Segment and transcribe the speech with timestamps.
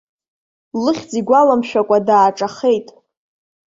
[0.83, 2.87] Лыхьӡ игәаламшәакәа дааҿахеит.